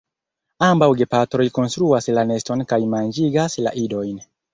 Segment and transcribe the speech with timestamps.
[0.67, 4.17] Ambaŭ gepatroj konstruas la neston kaj manĝigas la idojn.